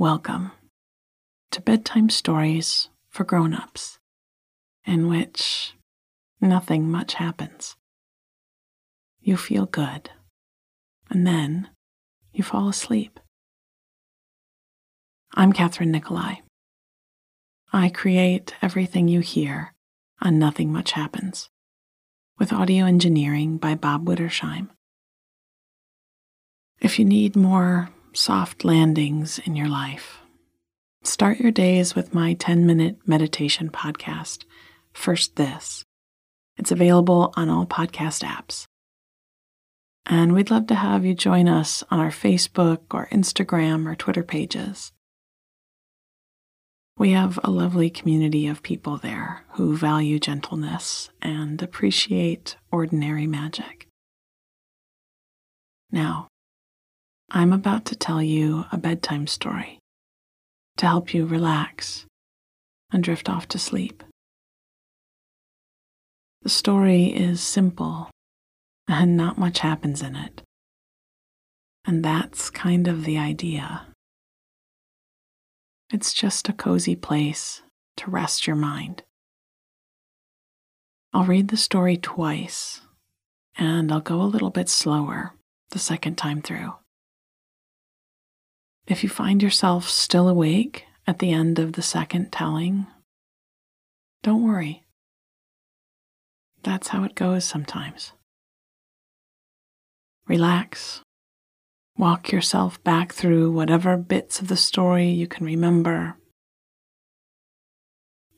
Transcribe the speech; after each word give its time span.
Welcome 0.00 0.52
to 1.50 1.60
Bedtime 1.60 2.08
Stories 2.08 2.88
for 3.10 3.22
Grown-ups, 3.22 3.98
in 4.86 5.08
which 5.08 5.74
nothing 6.40 6.90
much 6.90 7.12
happens. 7.12 7.76
You 9.20 9.36
feel 9.36 9.66
good, 9.66 10.08
and 11.10 11.26
then 11.26 11.68
you 12.32 12.42
fall 12.42 12.70
asleep. 12.70 13.20
I'm 15.34 15.52
Kathryn 15.52 15.88
Nicolai. 15.88 16.36
I 17.70 17.90
create 17.90 18.54
everything 18.62 19.06
you 19.06 19.20
hear 19.20 19.74
on 20.22 20.38
Nothing 20.38 20.72
Much 20.72 20.92
Happens, 20.92 21.50
with 22.38 22.54
audio 22.54 22.86
engineering 22.86 23.58
by 23.58 23.74
Bob 23.74 24.06
Wittersheim. 24.06 24.70
If 26.80 26.98
you 26.98 27.04
need 27.04 27.36
more 27.36 27.90
soft 28.12 28.64
landings 28.64 29.38
in 29.38 29.56
your 29.56 29.68
life. 29.68 30.18
Start 31.02 31.38
your 31.38 31.52
days 31.52 31.94
with 31.94 32.14
my 32.14 32.34
10 32.34 32.66
minute 32.66 32.98
meditation 33.06 33.70
podcast, 33.70 34.44
First 34.92 35.36
This. 35.36 35.84
It's 36.56 36.70
available 36.70 37.32
on 37.36 37.48
all 37.48 37.66
podcast 37.66 38.22
apps. 38.22 38.66
And 40.06 40.34
we'd 40.34 40.50
love 40.50 40.66
to 40.68 40.74
have 40.74 41.04
you 41.04 41.14
join 41.14 41.48
us 41.48 41.84
on 41.90 42.00
our 42.00 42.10
Facebook 42.10 42.80
or 42.92 43.08
Instagram 43.12 43.86
or 43.86 43.94
Twitter 43.94 44.22
pages. 44.22 44.92
We 46.98 47.12
have 47.12 47.38
a 47.42 47.50
lovely 47.50 47.88
community 47.88 48.46
of 48.46 48.62
people 48.62 48.98
there 48.98 49.44
who 49.52 49.74
value 49.76 50.18
gentleness 50.18 51.08
and 51.22 51.62
appreciate 51.62 52.56
ordinary 52.70 53.26
magic. 53.26 53.88
Now, 55.90 56.28
I'm 57.32 57.52
about 57.52 57.84
to 57.86 57.94
tell 57.94 58.20
you 58.20 58.64
a 58.72 58.76
bedtime 58.76 59.28
story 59.28 59.78
to 60.78 60.86
help 60.86 61.14
you 61.14 61.26
relax 61.26 62.06
and 62.92 63.04
drift 63.04 63.28
off 63.28 63.46
to 63.48 63.58
sleep. 63.58 64.02
The 66.42 66.48
story 66.48 67.04
is 67.04 67.40
simple 67.40 68.10
and 68.88 69.16
not 69.16 69.38
much 69.38 69.60
happens 69.60 70.02
in 70.02 70.16
it. 70.16 70.42
And 71.86 72.04
that's 72.04 72.50
kind 72.50 72.88
of 72.88 73.04
the 73.04 73.16
idea. 73.16 73.86
It's 75.92 76.12
just 76.12 76.48
a 76.48 76.52
cozy 76.52 76.96
place 76.96 77.62
to 77.98 78.10
rest 78.10 78.46
your 78.48 78.56
mind. 78.56 79.04
I'll 81.12 81.24
read 81.24 81.48
the 81.48 81.56
story 81.56 81.96
twice, 81.96 82.80
and 83.56 83.92
I'll 83.92 84.00
go 84.00 84.20
a 84.20 84.22
little 84.22 84.50
bit 84.50 84.68
slower 84.68 85.34
the 85.70 85.78
second 85.78 86.16
time 86.16 86.42
through. 86.42 86.74
If 88.90 89.04
you 89.04 89.08
find 89.08 89.40
yourself 89.40 89.88
still 89.88 90.28
awake 90.28 90.84
at 91.06 91.20
the 91.20 91.30
end 91.30 91.60
of 91.60 91.74
the 91.74 91.80
second 91.80 92.32
telling, 92.32 92.88
don't 94.24 94.42
worry. 94.42 94.82
That's 96.64 96.88
how 96.88 97.04
it 97.04 97.14
goes 97.14 97.44
sometimes. 97.44 98.14
Relax. 100.26 101.02
Walk 101.96 102.32
yourself 102.32 102.82
back 102.82 103.12
through 103.12 103.52
whatever 103.52 103.96
bits 103.96 104.40
of 104.40 104.48
the 104.48 104.56
story 104.56 105.08
you 105.08 105.28
can 105.28 105.46
remember. 105.46 106.16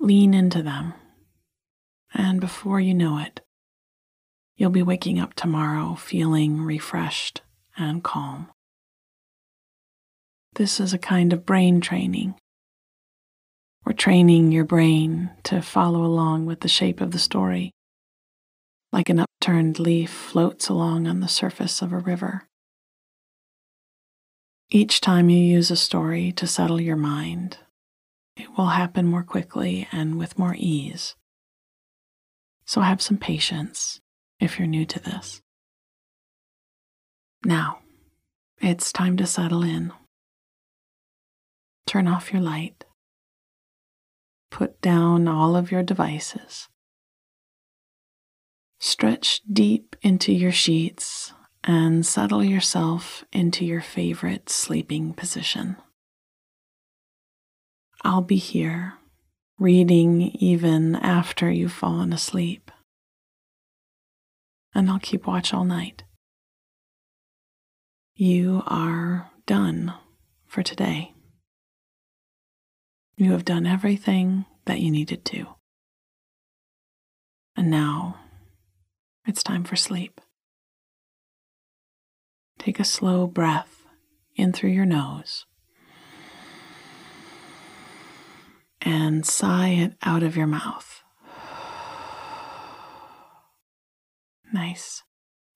Lean 0.01 0.35
into 0.35 0.63
them. 0.63 0.93
And 2.13 2.43
before 2.43 2.79
you 2.79 2.93
know 2.93 3.17
it, 3.17 3.41
you'll 4.57 4.69
be 4.69 4.83
waking 4.83 5.19
up 5.19 5.33
tomorrow 5.33 5.95
feeling 5.95 6.61
refreshed 6.61 7.41
and 7.79 8.05
calm. 8.05 8.52
This 10.55 10.81
is 10.81 10.93
a 10.93 10.99
kind 10.99 11.33
of 11.33 11.47
brain 11.47 11.81
training. 11.81 12.35
We're 13.87 13.95
training 13.95 14.53
your 14.53 14.65
brain 14.65 15.31
to 15.45 15.63
follow 15.63 16.05
along 16.05 16.45
with 16.45 16.61
the 16.61 16.69
shape 16.69 17.01
of 17.01 17.11
the 17.11 17.19
story, 17.19 17.73
like 18.93 19.09
an 19.09 19.19
upturned 19.19 19.79
leaf 19.79 20.11
floats 20.11 20.69
along 20.69 21.07
on 21.07 21.21
the 21.21 21.29
surface 21.29 21.81
of 21.81 21.91
a 21.91 21.99
river. 21.99 22.47
Each 24.71 25.01
time 25.01 25.31
you 25.31 25.39
use 25.39 25.71
a 25.71 25.77
story 25.77 26.33
to 26.33 26.47
settle 26.47 26.81
your 26.81 26.97
mind, 26.97 27.57
it 28.37 28.57
will 28.57 28.69
happen 28.69 29.07
more 29.07 29.23
quickly 29.23 29.89
and 29.91 30.19
with 30.19 30.39
more 30.39 30.55
ease. 30.57 31.15
So 32.67 32.83
have 32.83 33.01
some 33.01 33.17
patience 33.17 34.01
if 34.39 34.59
you're 34.59 34.69
new 34.69 34.85
to 34.85 35.01
this. 35.01 35.41
Now, 37.43 37.79
it's 38.61 38.93
time 38.93 39.17
to 39.17 39.27
settle 39.27 39.63
in. 39.63 39.93
Turn 41.93 42.09
off 42.09 42.33
your 42.33 42.41
light. 42.41 42.87
Put 44.51 44.81
down 44.81 45.29
all 45.29 45.55
of 45.55 45.71
your 45.71 45.83
devices. 45.83 46.71
Stretch 48.81 49.43
deep 49.53 49.95
into 50.01 50.33
your 50.33 50.53
sheets 50.53 51.35
and 51.63 52.07
settle 52.07 52.43
yourself 52.43 53.27
into 53.31 53.67
your 53.67 53.83
favorite 53.83 54.49
sleeping 54.49 55.13
position. 55.13 55.77
I'll 58.01 58.23
be 58.23 58.37
here, 58.37 58.95
reading 59.59 60.23
even 60.23 60.97
after 60.97 61.51
you've 61.51 61.75
fallen 61.75 62.15
asleep. 62.15 62.71
And 64.75 64.89
I'll 64.89 64.99
keep 64.99 65.27
watch 65.27 65.53
all 65.53 65.67
night. 65.67 66.05
You 68.15 68.63
are 68.67 69.31
done 69.45 69.93
for 70.47 70.63
today. 70.63 71.12
You 73.23 73.31
have 73.31 73.45
done 73.45 73.67
everything 73.69 74.47
that 74.65 74.81
you 74.81 74.91
needed 74.91 75.25
to. 75.27 75.47
And 77.55 77.71
now 77.71 78.17
it's 79.25 79.45
time 79.45 79.63
for 79.63 79.77
sleep. 79.77 80.21
Take 82.59 82.81
a 82.81 82.85
slow 82.85 83.29
breath 83.29 83.87
in 84.35 84.53
through 84.53 84.71
your 84.71 84.87
nose 84.87 85.47
and 88.81 89.25
sigh 89.25 89.69
it 89.69 89.93
out 90.03 90.25
of 90.25 90.37
your 90.37 90.49
mouth. 90.49 91.05
Nice. 94.53 95.05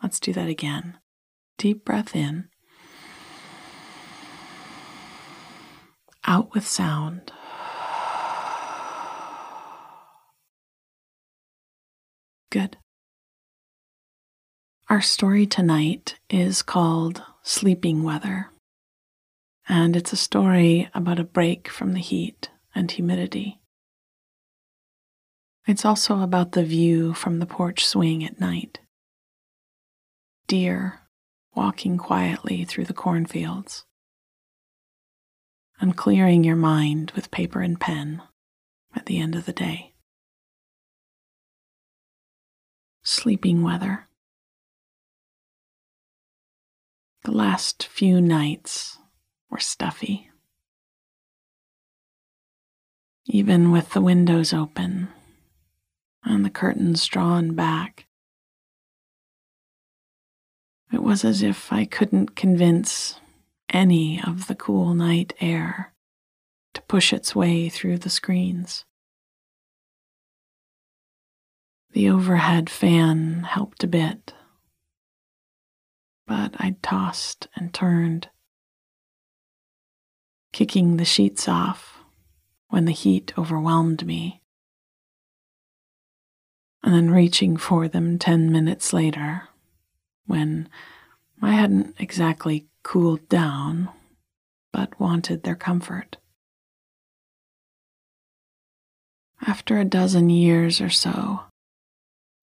Let's 0.01 0.21
do 0.21 0.33
that 0.35 0.49
again. 0.49 0.99
Deep 1.59 1.85
breath 1.85 2.15
in, 2.15 2.49
out 6.25 6.55
with 6.55 6.65
sound. 6.65 7.33
Good. 12.57 12.79
Our 14.89 15.03
story 15.03 15.45
tonight 15.45 16.19
is 16.31 16.63
called 16.63 17.23
Sleeping 17.43 18.03
Weather, 18.03 18.49
and 19.69 19.95
it's 19.95 20.15
a 20.15 20.17
story 20.17 20.89
about 20.95 21.19
a 21.19 21.25
break 21.25 21.69
from 21.69 21.93
the 21.93 22.01
heat 22.01 22.49
and 22.75 22.91
humidity. 22.91 23.61
It's 25.67 25.85
also 25.85 26.23
about 26.23 26.53
the 26.53 26.65
view 26.65 27.13
from 27.13 27.41
the 27.41 27.47
porch 27.47 27.85
swing 27.85 28.25
at 28.25 28.41
night. 28.41 28.79
Deer 30.47 31.01
walking 31.55 31.99
quietly 31.99 32.65
through 32.65 32.87
the 32.87 32.95
cornfields, 32.95 33.85
and 35.79 35.95
clearing 35.95 36.43
your 36.43 36.57
mind 36.57 37.13
with 37.15 37.31
paper 37.31 37.61
and 37.61 37.79
pen 37.79 38.23
at 38.95 39.05
the 39.05 39.19
end 39.19 39.35
of 39.35 39.45
the 39.45 39.53
day 39.53 39.93
sleeping 43.07 43.63
weather. 43.63 44.09
The 47.23 47.31
last 47.31 47.87
few 47.87 48.21
nights 48.21 48.99
were 49.49 49.61
stuffy. 49.61 50.29
Even 53.27 53.71
with 53.71 53.91
the 53.91 54.01
windows 54.01 54.53
open 54.53 55.07
and 56.25 56.45
the 56.45 56.51
curtains 56.51 57.07
drawn 57.07 57.55
back, 57.55 58.07
it 60.93 61.03
was 61.03 61.25
as 61.25 61.45
if 61.45 61.73
I 61.73 61.85
couldn't 61.85 62.35
convince 62.35 63.21
any 63.69 64.21
of 64.21 64.49
the 64.49 64.57
cool 64.57 64.95
night 64.95 65.33
air 65.41 65.93
to 66.75 66.83
push 66.83 67.13
its 67.13 67.37
way 67.37 67.69
through 67.69 67.99
the 67.99 68.11
screens. 68.11 68.85
The 71.97 72.11
overhead 72.11 72.69
fan 72.69 73.45
helped 73.45 73.83
a 73.83 73.87
bit, 73.87 74.35
but 76.27 76.55
I 76.59 76.77
tossed 76.83 77.49
and 77.57 77.73
turned, 77.73 78.29
kicking 80.53 80.99
the 80.99 81.07
sheets 81.07 81.49
off 81.49 82.01
when 82.69 82.85
the 82.85 82.93
heat 82.93 83.33
overwhelmed 83.39 84.05
me, 84.05 84.43
and 86.83 86.93
then 86.93 87.13
reaching 87.13 87.57
for 87.57 87.89
them 87.89 88.19
ten 88.19 88.53
minutes 88.53 88.93
later 88.93 89.49
when 90.27 90.69
I 91.41 91.53
hadn't 91.53 91.97
exactly 91.99 92.67
cooled 92.83 93.27
down, 93.31 93.89
but 94.71 95.01
wanted 95.01 95.45
their 95.45 95.57
comfort. 95.57 96.19
After 99.47 99.79
a 99.79 99.87
dozen 99.87 100.29
years 100.29 100.83
or 100.83 100.91
so 100.91 101.41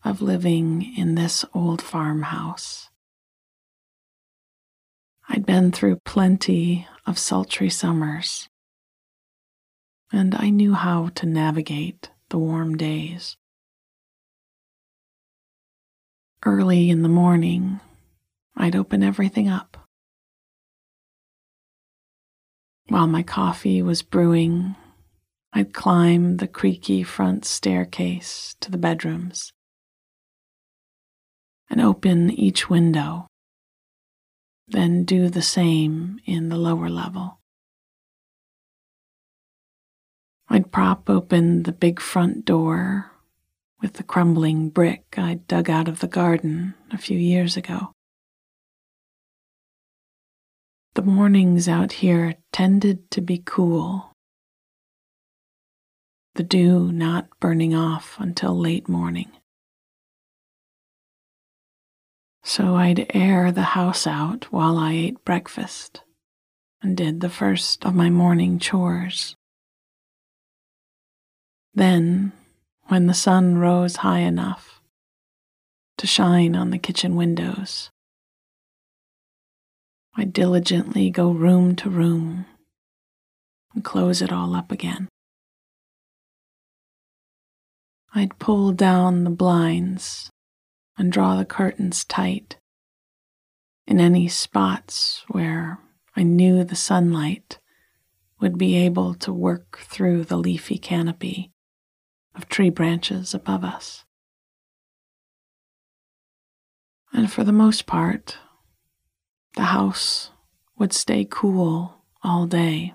of 0.04 0.22
living 0.22 0.94
in 0.98 1.16
this 1.16 1.46
old 1.54 1.82
farmhouse, 1.82 2.90
I'd 5.30 5.46
been 5.46 5.72
through 5.72 6.02
plenty 6.06 6.88
of 7.06 7.18
sultry 7.18 7.70
summers, 7.70 8.50
and 10.12 10.36
I 10.36 10.50
knew 10.50 10.74
how 10.74 11.10
to 11.16 11.26
navigate 11.26 12.10
the 12.30 12.38
warm 12.38 12.76
days. 12.76 13.38
Early 16.46 16.90
in 16.90 17.04
the 17.04 17.10
morning, 17.10 17.80
I'd 18.58 18.76
open 18.76 19.02
everything 19.02 19.48
up. 19.48 19.78
While 22.90 23.08
my 23.08 23.24
coffee 23.24 23.82
was 23.82 24.02
brewing, 24.02 24.76
I'd 25.54 25.74
climb 25.74 26.38
the 26.38 26.48
creaky 26.48 27.04
front 27.04 27.46
staircase 27.46 28.56
to 28.60 28.70
the 28.70 28.78
bedrooms 28.78 29.54
and 31.70 31.82
open 31.82 32.30
each 32.30 32.70
window, 32.70 33.28
then 34.68 35.04
do 35.04 35.30
the 35.30 35.42
same 35.42 36.20
in 36.26 36.50
the 36.50 36.58
lower 36.58 36.90
level. 36.90 37.40
I'd 40.50 40.72
prop 40.72 41.10
open 41.10 41.64
the 41.64 41.72
big 41.72 42.00
front 42.00 42.46
door 42.46 43.12
with 43.82 43.94
the 43.94 44.04
crumbling 44.04 44.70
brick 44.70 45.16
I'd 45.18 45.48
dug 45.48 45.70
out 45.70 45.88
of 45.88 46.00
the 46.00 46.08
garden 46.08 46.76
a 46.92 46.98
few 46.98 47.18
years 47.18 47.58
ago. 47.58 47.92
The 50.96 51.02
mornings 51.02 51.68
out 51.68 51.92
here 51.94 52.36
tended 52.52 53.10
to 53.12 53.22
be 53.22 53.42
cool, 53.44 54.12
the 56.36 56.44
dew 56.44 56.92
not 56.92 57.28
burning 57.40 57.74
off 57.74 58.16
until 58.20 58.58
late 58.58 58.88
morning. 58.88 59.32
So 62.44 62.76
I'd 62.76 63.08
air 63.14 63.52
the 63.52 63.62
house 63.62 64.06
out 64.06 64.52
while 64.52 64.78
I 64.78 64.92
ate 64.92 65.24
breakfast 65.24 66.02
and 66.82 66.98
did 66.98 67.22
the 67.22 67.30
first 67.30 67.86
of 67.86 67.96
my 67.96 68.10
morning 68.10 68.60
chores. 68.60 69.36
Then 71.74 72.34
when 72.88 73.08
the 73.08 73.14
sun 73.14 73.58
rose 73.58 73.98
high 73.98 74.20
enough 74.20 74.82
to 75.98 76.08
shine 76.08 76.54
on 76.56 76.70
the 76.70 76.78
kitchen 76.78 77.16
windows. 77.16 77.90
I 80.16 80.26
diligently 80.26 81.10
go 81.10 81.32
room 81.32 81.76
to 81.78 81.90
room 81.90 82.46
and 83.74 83.84
close 83.84 84.22
it 84.22 84.32
all 84.32 84.54
up 84.54 84.72
again. 84.72 85.08
I'd 88.14 88.38
pull 88.38 88.74
down 88.74 89.24
the 89.24 89.30
blinds 89.30 90.30
and 90.98 91.12
draw 91.12 91.36
the 91.36 91.46
curtains 91.46 92.04
tight 92.06 92.58
in 93.88 94.00
any 94.00 94.28
spots 94.28 95.24
where 95.30 95.80
I 96.16 96.24
knew 96.24 96.64
the 96.64 96.76
sunlight 96.76 97.60
would 98.40 98.58
be 98.58 98.76
able 98.76 99.14
to 99.16 99.34
work 99.34 99.80
through 99.80 100.26
the 100.26 100.38
leafy 100.38 100.78
canopy 100.78 101.52
of 102.36 102.50
tree 102.50 102.70
branches 102.70 103.34
above 103.34 103.64
us. 103.64 104.04
And 107.12 107.32
for 107.32 107.44
the 107.44 107.52
most 107.52 107.86
part, 107.86 108.38
the 109.56 109.64
house 109.64 110.32
would 110.78 110.94
stay 110.94 111.28
cool 111.30 112.04
all 112.24 112.48
day. 112.48 112.94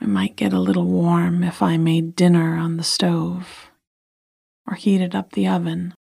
It 0.00 0.08
might 0.08 0.36
get 0.36 0.52
a 0.52 0.60
little 0.60 0.86
warm 0.86 1.42
if 1.42 1.62
I 1.62 1.76
made 1.76 2.16
dinner 2.16 2.56
on 2.56 2.76
the 2.76 2.84
stove 2.84 3.71
or 4.66 4.74
heated 4.74 5.14
up 5.14 5.32
the 5.32 5.46
oven, 5.46 5.94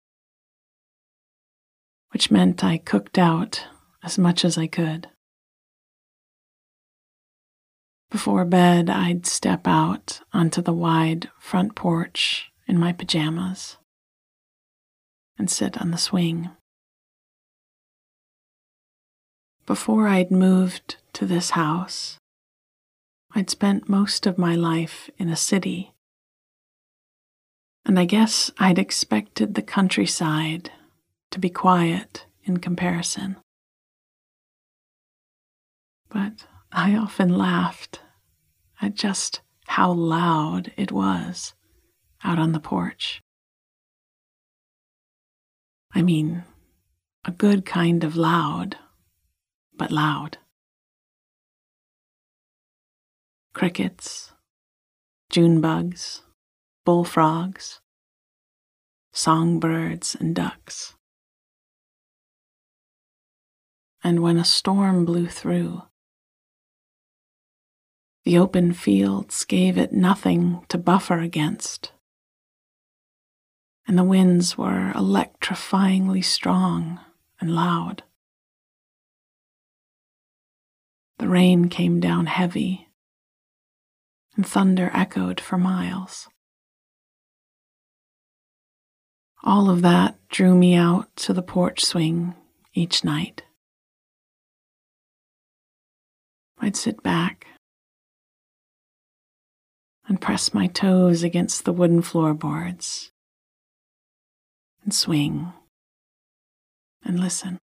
which 2.11 2.31
meant 2.31 2.65
I 2.65 2.79
cooked 2.79 3.19
out 3.19 3.67
as 4.03 4.19
much 4.19 4.45
as 4.45 4.59
I 4.59 4.67
could. 4.67 5.09
Before 8.11 8.45
bed, 8.45 8.89
I'd 8.89 9.27
step 9.27 9.67
out 9.67 10.21
onto 10.33 10.63
the 10.63 10.73
wide 10.73 11.29
front 11.39 11.75
porch 11.75 12.51
in 12.67 12.79
my 12.79 12.93
pajamas 12.93 13.77
and 15.37 15.51
sit 15.51 15.81
on 15.81 15.91
the 15.91 15.99
swing. 15.99 16.51
Before 19.67 20.09
I'd 20.09 20.31
moved 20.31 20.97
to 21.13 21.27
this 21.27 21.51
house, 21.51 22.17
I'd 23.35 23.51
spent 23.51 23.89
most 23.89 24.27
of 24.27 24.39
my 24.39 24.55
life 24.55 25.11
in 25.19 25.29
a 25.29 25.37
city. 25.37 25.93
And 27.89 27.99
I 27.99 28.05
guess 28.05 28.51
I'd 28.59 28.79
expected 28.79 29.55
the 29.55 29.63
countryside 29.63 30.71
to 31.31 31.39
be 31.39 31.49
quiet 31.49 32.27
in 32.45 32.59
comparison. 32.59 33.37
But 36.11 36.47
I 36.71 36.95
often 36.97 37.31
laughed 37.31 38.01
at 38.83 38.95
just 38.95 39.41
how 39.69 39.91
loud 39.91 40.71
it 40.77 40.93
was 40.93 41.55
out 42.23 42.39
on 42.39 42.53
the 42.53 42.61
porch. 42.61 43.23
I 45.95 46.03
mean, 46.03 46.45
a 47.25 47.31
good 47.31 47.65
kind 47.65 48.05
of 48.05 48.17
loud, 48.17 48.77
but 49.75 49.91
loud. 49.91 50.37
Crickets, 53.55 54.33
June 55.31 55.63
bugs, 55.63 56.21
bullfrogs, 56.89 57.83
songbirds, 59.13 60.17
and 60.19 60.35
ducks. 60.35 60.95
And 64.03 64.23
when 64.23 64.39
a 64.39 64.45
storm 64.45 65.05
blew 65.05 65.27
through, 65.27 65.83
the 68.25 68.39
open 68.39 68.73
fields 68.73 69.45
gave 69.45 69.77
it 69.77 69.93
nothing 69.93 70.65
to 70.71 70.79
buffer 70.79 71.19
against, 71.19 71.93
and 73.87 73.99
the 73.99 74.03
winds 74.03 74.57
were 74.57 74.91
electrifyingly 74.95 76.25
strong 76.25 77.01
and 77.39 77.55
loud. 77.55 78.03
The 81.19 81.29
rain 81.29 81.69
came 81.69 82.01
down 82.01 82.25
heavy, 82.25 82.89
and 84.37 84.47
thunder 84.47 84.91
echoed 84.95 85.39
for 85.39 85.59
miles. 85.59 86.29
All 89.45 89.71
of 89.71 89.83
that 89.83 90.17
drew 90.29 90.55
me 90.55 90.75
out 90.75 91.15
to 91.17 91.33
the 91.33 91.43
porch 91.43 91.85
swing 91.85 92.35
each 92.75 93.05
night. 93.05 93.43
I'd 96.59 96.77
sit 96.77 97.03
back 97.03 97.47
and 100.07 100.21
press 100.21 100.53
my 100.53 100.67
toes 100.67 101.23
against 101.23 101.65
the 101.65 101.73
wooden 101.73 102.03
floorboards 102.03 103.13
and 104.83 104.93
swing 104.93 105.53
and 107.05 107.21
listen. 107.21 107.59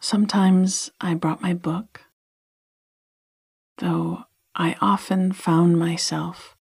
Sometimes 0.00 0.90
I 1.00 1.14
brought 1.14 1.40
my 1.40 1.54
book, 1.54 2.02
though 3.78 4.24
I 4.54 4.76
often 4.80 5.32
found 5.32 5.78
myself 5.78 6.56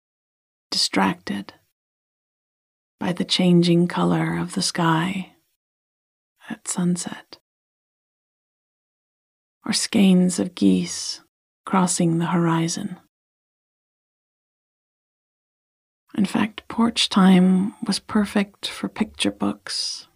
distracted 0.70 1.54
by 3.04 3.12
the 3.12 3.26
changing 3.26 3.86
color 3.86 4.38
of 4.38 4.54
the 4.54 4.62
sky 4.62 5.34
at 6.50 6.66
sunset, 6.70 7.38
or 9.66 9.74
skeins 9.74 10.40
of 10.40 10.56
geese 10.56 11.20
crossing 11.66 12.18
the 12.18 12.28
horizon. 12.28 12.96
In 16.16 16.24
fact, 16.24 16.66
porch 16.70 17.10
time 17.10 17.76
was 17.86 18.00
perfect 18.00 18.70
for 18.70 18.88
picture 18.88 19.32
books 19.32 20.08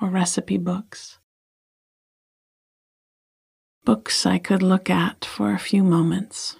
or 0.00 0.10
recipe 0.10 0.58
books. 0.58 1.20
Books 3.84 4.26
I 4.26 4.38
could 4.38 4.64
look 4.64 4.90
at 4.90 5.24
for 5.24 5.52
a 5.52 5.58
few 5.70 5.84
moments, 5.84 6.56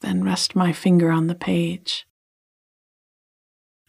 then 0.00 0.24
rest 0.24 0.56
my 0.56 0.72
finger 0.72 1.12
on 1.12 1.28
the 1.28 1.36
page 1.36 2.04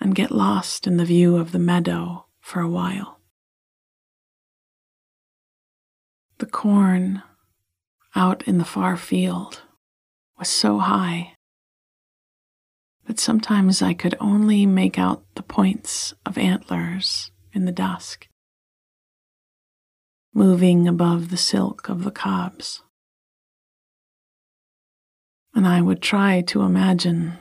and 0.01 0.15
get 0.15 0.31
lost 0.31 0.87
in 0.87 0.97
the 0.97 1.05
view 1.05 1.37
of 1.37 1.51
the 1.51 1.59
meadow 1.59 2.25
for 2.39 2.59
a 2.59 2.67
while. 2.67 3.19
The 6.39 6.47
corn 6.47 7.21
out 8.15 8.41
in 8.47 8.57
the 8.57 8.65
far 8.65 8.97
field 8.97 9.61
was 10.39 10.49
so 10.49 10.79
high 10.79 11.35
that 13.05 13.19
sometimes 13.19 13.81
I 13.81 13.93
could 13.93 14.15
only 14.19 14.65
make 14.65 14.97
out 14.97 15.23
the 15.35 15.43
points 15.43 16.15
of 16.25 16.37
antlers 16.37 17.31
in 17.53 17.65
the 17.65 17.71
dusk. 17.71 18.27
moving 20.33 20.87
above 20.87 21.29
the 21.29 21.37
silk 21.37 21.89
of 21.89 22.03
the 22.03 22.11
cobs. 22.11 22.83
And 25.53 25.67
I 25.67 25.81
would 25.81 26.01
try 26.01 26.41
to 26.41 26.61
imagine 26.61 27.33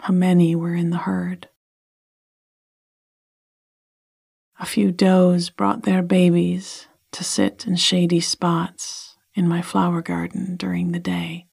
how 0.00 0.12
many 0.12 0.56
were 0.56 0.74
in 0.74 0.90
the 0.90 0.98
herd. 0.98 1.48
A 4.62 4.64
few 4.64 4.92
does 4.92 5.50
brought 5.50 5.82
their 5.82 6.04
babies 6.04 6.86
to 7.10 7.24
sit 7.24 7.66
in 7.66 7.74
shady 7.74 8.20
spots 8.20 9.16
in 9.34 9.48
my 9.48 9.60
flower 9.60 10.00
garden 10.02 10.54
during 10.54 10.92
the 10.92 11.00
day. 11.00 11.48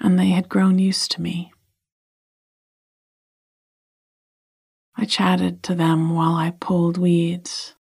And 0.00 0.18
they 0.18 0.30
had 0.30 0.48
grown 0.48 0.78
used 0.78 1.10
to 1.12 1.20
me. 1.20 1.52
I 4.96 5.04
chatted 5.04 5.62
to 5.64 5.74
them 5.74 6.14
while 6.14 6.34
I 6.34 6.52
pulled 6.58 6.96
weeds 6.96 7.74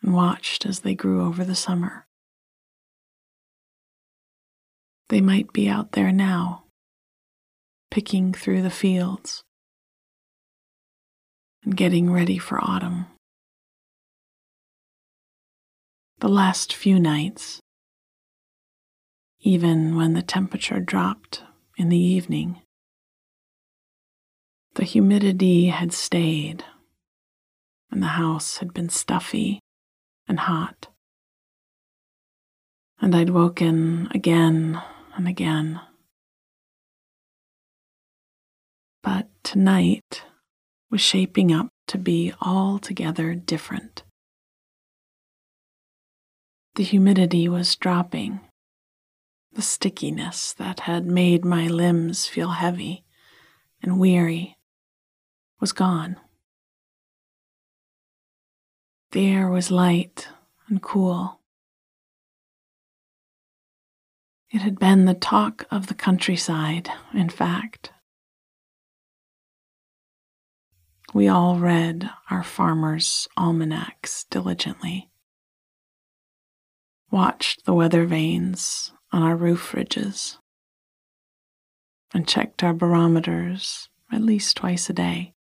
and 0.00 0.14
watched 0.14 0.64
as 0.64 0.80
they 0.80 0.94
grew 0.94 1.22
over 1.22 1.44
the 1.44 1.54
summer. 1.54 2.06
They 5.10 5.20
might 5.20 5.52
be 5.52 5.68
out 5.68 5.92
there 5.92 6.12
now, 6.12 6.64
picking 7.90 8.32
through 8.32 8.62
the 8.62 8.70
fields 8.70 9.44
and 11.64 11.76
getting 11.76 12.10
ready 12.10 12.38
for 12.38 12.62
autumn. 12.62 13.06
The 16.20 16.28
last 16.28 16.74
few 16.74 16.98
nights, 16.98 17.60
even 19.40 19.96
when 19.96 20.12
the 20.12 20.22
temperature 20.22 20.80
dropped 20.80 21.42
in 21.76 21.88
the 21.88 21.98
evening, 21.98 22.60
the 24.74 24.84
humidity 24.84 25.66
had 25.66 25.92
stayed 25.92 26.64
and 27.90 28.02
the 28.02 28.08
house 28.08 28.58
had 28.58 28.72
been 28.72 28.88
stuffy 28.88 29.60
and 30.28 30.40
hot. 30.40 30.88
And 33.00 33.14
I'd 33.16 33.30
woken 33.30 34.08
again 34.12 34.80
and 35.16 35.26
again. 35.26 35.80
But 39.02 39.28
tonight 39.42 40.22
was 40.90 41.00
shaping 41.00 41.52
up 41.52 41.68
to 41.86 41.98
be 41.98 42.32
altogether 42.40 43.34
different. 43.34 44.02
The 46.74 46.84
humidity 46.84 47.48
was 47.48 47.76
dropping. 47.76 48.40
The 49.52 49.62
stickiness 49.62 50.52
that 50.54 50.80
had 50.80 51.06
made 51.06 51.44
my 51.44 51.66
limbs 51.66 52.26
feel 52.26 52.50
heavy 52.50 53.04
and 53.82 53.98
weary 53.98 54.56
was 55.60 55.72
gone. 55.72 56.16
The 59.12 59.26
air 59.26 59.48
was 59.48 59.70
light 59.70 60.28
and 60.68 60.80
cool. 60.80 61.40
It 64.50 64.62
had 64.62 64.78
been 64.78 65.04
the 65.04 65.14
talk 65.14 65.66
of 65.70 65.88
the 65.88 65.94
countryside, 65.94 66.88
in 67.12 67.28
fact. 67.28 67.92
We 71.12 71.26
all 71.26 71.58
read 71.58 72.08
our 72.30 72.44
farmers' 72.44 73.26
almanacs 73.36 74.24
diligently, 74.30 75.10
watched 77.10 77.64
the 77.64 77.74
weather 77.74 78.06
vanes 78.06 78.92
on 79.10 79.22
our 79.22 79.34
roof 79.34 79.74
ridges, 79.74 80.38
and 82.14 82.28
checked 82.28 82.62
our 82.62 82.72
barometers 82.72 83.88
at 84.12 84.22
least 84.22 84.56
twice 84.56 84.88
a 84.88 84.92
day. 84.92 85.34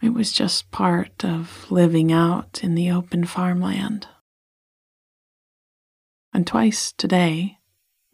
It 0.00 0.14
was 0.14 0.32
just 0.32 0.70
part 0.70 1.24
of 1.24 1.70
living 1.70 2.10
out 2.10 2.60
in 2.62 2.74
the 2.74 2.90
open 2.90 3.24
farmland. 3.24 4.08
And 6.32 6.46
twice 6.46 6.92
today, 6.92 7.58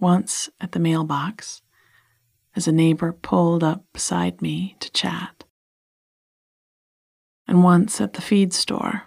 once 0.00 0.50
at 0.60 0.72
the 0.72 0.80
mailbox, 0.80 1.62
as 2.56 2.66
a 2.66 2.72
neighbor 2.72 3.12
pulled 3.12 3.62
up 3.62 3.84
beside 3.92 4.42
me 4.42 4.76
to 4.80 4.90
chat. 4.92 5.44
And 7.46 7.62
once 7.62 8.00
at 8.00 8.14
the 8.14 8.20
feed 8.20 8.52
store, 8.52 9.04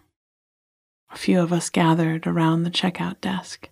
a 1.12 1.18
few 1.18 1.40
of 1.40 1.52
us 1.52 1.70
gathered 1.70 2.26
around 2.26 2.64
the 2.64 2.72
checkout 2.72 3.20
desk. 3.22 3.70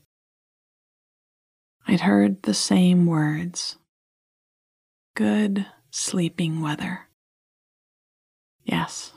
I'd 1.88 2.02
heard 2.02 2.44
the 2.44 2.54
same 2.54 3.06
words 3.06 3.78
good 5.16 5.66
sleeping 5.92 6.62
weather. 6.62 7.08
Yes, 8.64 9.14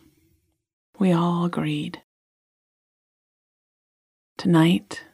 we 0.98 1.12
all 1.12 1.44
agreed. 1.44 2.02
Tonight, 4.38 5.04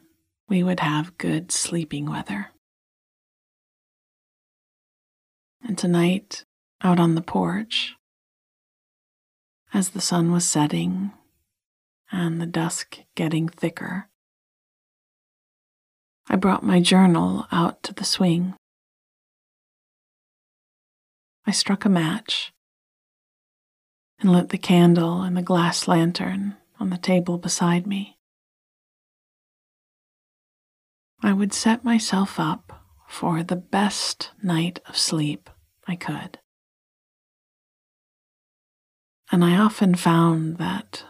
we 0.47 0.63
would 0.63 0.79
have 0.79 1.17
good 1.17 1.51
sleeping 1.51 2.09
weather. 2.09 2.51
And 5.61 5.77
tonight, 5.77 6.45
out 6.81 6.99
on 6.99 7.15
the 7.15 7.21
porch, 7.21 7.95
as 9.73 9.89
the 9.89 10.01
sun 10.01 10.31
was 10.31 10.47
setting 10.47 11.11
and 12.11 12.41
the 12.41 12.45
dusk 12.45 12.99
getting 13.15 13.47
thicker, 13.47 14.07
I 16.27 16.35
brought 16.35 16.63
my 16.63 16.79
journal 16.79 17.47
out 17.51 17.81
to 17.83 17.93
the 17.93 18.05
swing. 18.05 18.55
I 21.45 21.51
struck 21.51 21.85
a 21.85 21.89
match 21.89 22.53
and 24.19 24.31
lit 24.31 24.49
the 24.49 24.57
candle 24.57 25.21
and 25.21 25.35
the 25.35 25.41
glass 25.41 25.87
lantern 25.87 26.55
on 26.79 26.89
the 26.89 26.97
table 26.97 27.37
beside 27.37 27.87
me. 27.87 28.17
I 31.21 31.33
would 31.33 31.53
set 31.53 31.83
myself 31.83 32.39
up 32.39 32.78
for 33.09 33.41
the 33.41 33.55
best 33.55 34.29
night 34.41 34.79
of 34.87 34.95
sleep 34.95 35.49
I 35.87 35.95
could. 35.95 36.37
And 39.31 39.43
I 39.43 39.57
often 39.57 39.95
found 39.95 40.57
that 40.57 41.03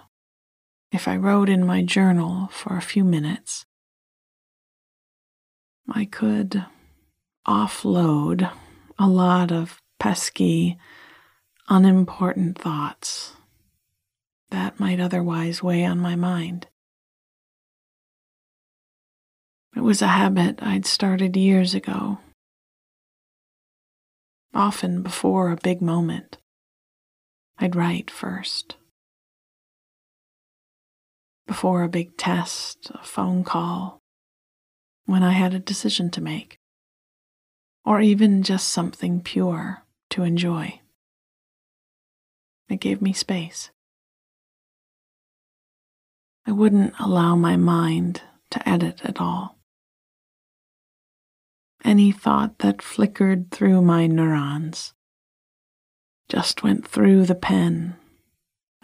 if 0.91 1.07
I 1.07 1.17
wrote 1.17 1.49
in 1.49 1.65
my 1.65 1.83
journal 1.83 2.47
for 2.51 2.77
a 2.77 2.81
few 2.81 3.03
minutes, 3.03 3.65
I 5.89 6.05
could 6.05 6.65
offload 7.45 8.49
a 8.97 9.07
lot 9.07 9.51
of 9.51 9.81
pesky, 9.99 10.77
unimportant 11.67 12.57
thoughts 12.57 13.33
that 14.51 14.79
might 14.79 15.01
otherwise 15.01 15.61
weigh 15.61 15.83
on 15.83 15.99
my 15.99 16.15
mind. 16.15 16.67
It 19.75 19.81
was 19.81 20.01
a 20.01 20.07
habit 20.07 20.61
I'd 20.61 20.85
started 20.85 21.37
years 21.37 21.73
ago, 21.73 22.17
often 24.53 25.03
before 25.03 25.51
a 25.51 25.57
big 25.57 25.81
moment. 25.81 26.37
I'd 27.57 27.75
write 27.75 28.09
first. 28.09 28.75
Before 31.45 31.83
a 31.83 31.89
big 31.89 32.17
test, 32.17 32.91
a 32.93 33.03
phone 33.03 33.43
call, 33.43 33.99
when 35.05 35.23
I 35.23 35.31
had 35.31 35.53
a 35.53 35.59
decision 35.59 36.09
to 36.11 36.21
make, 36.21 36.57
or 37.85 38.01
even 38.01 38.43
just 38.43 38.69
something 38.69 39.21
pure 39.21 39.83
to 40.11 40.23
enjoy. 40.23 40.81
It 42.69 42.79
gave 42.79 43.01
me 43.01 43.13
space. 43.13 43.71
I 46.45 46.51
wouldn't 46.51 46.93
allow 46.99 47.35
my 47.35 47.55
mind 47.55 48.21
to 48.51 48.67
edit 48.67 49.01
at 49.03 49.21
all. 49.21 49.58
Any 51.83 52.11
thought 52.11 52.59
that 52.59 52.81
flickered 52.81 53.51
through 53.51 53.81
my 53.81 54.05
neurons. 54.05 54.93
Just 56.27 56.61
went 56.61 56.87
through 56.87 57.25
the 57.25 57.35
pen 57.35 57.95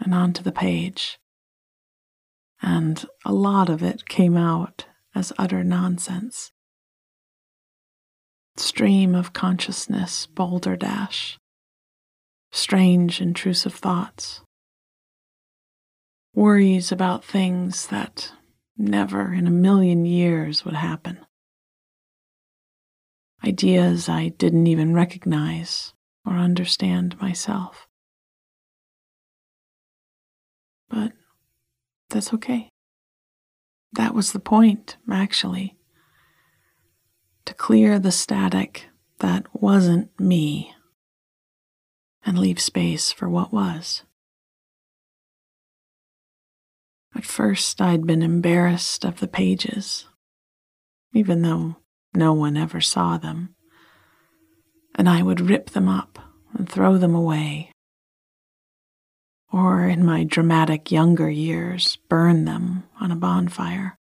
and 0.00 0.14
onto 0.14 0.42
the 0.42 0.52
page, 0.52 1.18
and 2.62 3.04
a 3.24 3.32
lot 3.32 3.68
of 3.68 3.82
it 3.82 4.08
came 4.08 4.36
out 4.36 4.86
as 5.14 5.32
utter 5.38 5.62
nonsense. 5.62 6.52
Stream 8.56 9.14
of 9.14 9.32
consciousness, 9.32 10.26
boulder 10.26 10.76
dash, 10.76 11.38
strange 12.50 13.20
intrusive 13.20 13.74
thoughts, 13.74 14.40
worries 16.34 16.90
about 16.90 17.24
things 17.24 17.86
that 17.88 18.32
never 18.76 19.32
in 19.32 19.46
a 19.46 19.50
million 19.50 20.04
years 20.06 20.64
would 20.64 20.74
happen 20.74 21.25
ideas 23.46 24.08
I 24.08 24.28
didn't 24.28 24.66
even 24.66 24.94
recognize 24.94 25.92
or 26.24 26.34
understand 26.34 27.20
myself. 27.20 27.86
But 30.88 31.12
that's 32.10 32.32
okay. 32.34 32.68
That 33.92 34.14
was 34.14 34.32
the 34.32 34.40
point, 34.40 34.96
actually. 35.10 35.76
To 37.46 37.54
clear 37.54 37.98
the 37.98 38.12
static 38.12 38.88
that 39.20 39.46
wasn't 39.52 40.18
me 40.20 40.74
and 42.24 42.38
leave 42.38 42.60
space 42.60 43.12
for 43.12 43.28
what 43.28 43.52
was. 43.52 44.02
At 47.14 47.24
first, 47.24 47.80
I'd 47.80 48.06
been 48.06 48.22
embarrassed 48.22 49.04
of 49.04 49.20
the 49.20 49.28
pages, 49.28 50.06
even 51.14 51.40
though 51.40 51.76
no 52.16 52.32
one 52.32 52.56
ever 52.56 52.80
saw 52.80 53.18
them, 53.18 53.54
and 54.94 55.08
I 55.08 55.22
would 55.22 55.40
rip 55.40 55.70
them 55.70 55.88
up 55.88 56.18
and 56.54 56.68
throw 56.68 56.96
them 56.96 57.14
away. 57.14 57.70
Or, 59.52 59.84
in 59.84 60.04
my 60.04 60.24
dramatic 60.24 60.90
younger 60.90 61.30
years, 61.30 61.98
burn 62.08 62.44
them 62.44 62.84
on 63.00 63.10
a 63.12 63.16
bonfire. 63.16 63.96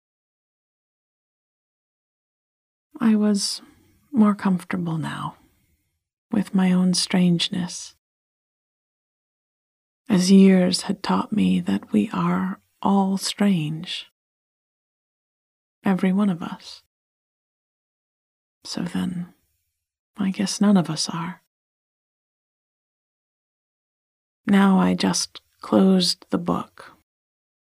I 2.99 3.15
was 3.15 3.61
more 4.11 4.35
comfortable 4.35 4.97
now 4.97 5.37
with 6.31 6.53
my 6.53 6.71
own 6.71 6.93
strangeness, 6.93 7.95
as 10.07 10.31
years 10.31 10.83
had 10.83 11.01
taught 11.01 11.31
me 11.31 11.59
that 11.59 11.91
we 11.91 12.09
are 12.13 12.59
all 12.81 13.17
strange, 13.17 14.07
every 15.83 16.13
one 16.13 16.29
of 16.29 16.41
us. 16.41 16.83
So 18.63 18.81
then, 18.81 19.33
I 20.17 20.31
guess 20.31 20.61
none 20.61 20.77
of 20.77 20.89
us 20.89 21.09
are. 21.09 21.41
Now 24.45 24.79
I 24.79 24.93
just 24.93 25.41
closed 25.61 26.25
the 26.29 26.37
book 26.37 26.93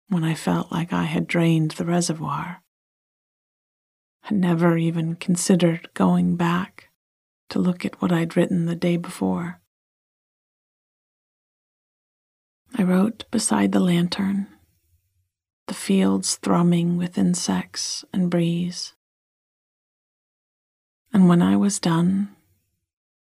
when 0.10 0.24
I 0.24 0.34
felt 0.34 0.72
like 0.72 0.92
I 0.92 1.04
had 1.04 1.28
drained 1.28 1.72
the 1.72 1.86
reservoir. 1.86 2.62
Had 4.24 4.38
never 4.38 4.78
even 4.78 5.16
considered 5.16 5.90
going 5.94 6.36
back 6.36 6.90
to 7.50 7.60
look 7.60 7.86
at 7.86 8.02
what 8.02 8.12
I'd 8.12 8.36
written 8.36 8.66
the 8.66 8.76
day 8.76 8.98
before. 8.98 9.62
I 12.78 12.84
wrote 12.84 13.26
beside 13.32 13.74
the 13.74 13.80
lantern, 13.80 14.48
the 15.68 15.74
fields 15.74 16.38
thrumming 16.38 16.98
with 16.98 17.18
insects 17.18 18.06
and 18.14 18.30
breeze. 18.30 18.94
And 21.14 21.28
when 21.28 21.42
I 21.42 21.58
was 21.58 21.80
done, 21.80 22.36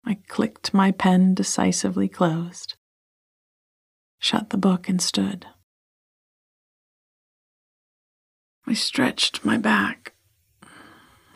I 0.06 0.18
clicked 0.28 0.74
my 0.74 0.92
pen 0.92 1.34
decisively 1.34 2.08
closed, 2.08 2.76
shut 4.20 4.50
the 4.50 4.58
book, 4.58 4.90
and 4.90 5.02
stood. 5.02 5.46
I 8.66 8.74
stretched 8.74 9.46
my 9.46 9.58
back 9.58 10.14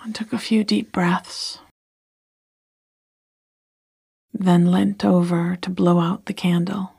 and 0.03 0.13
took 0.13 0.33
a 0.33 0.37
few 0.37 0.63
deep 0.63 0.91
breaths 0.91 1.59
then 4.43 4.71
leant 4.71 5.05
over 5.05 5.55
to 5.61 5.69
blow 5.69 5.99
out 5.99 6.25
the 6.25 6.33
candle. 6.33 6.93